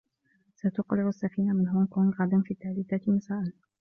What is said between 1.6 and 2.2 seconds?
هونغ كونغ